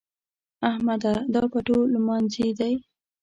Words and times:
احمده! 0.69 1.13
دا 1.33 1.43
پټو 1.51 1.77
لمانځي 1.93 2.47
دی؟ 2.59 2.73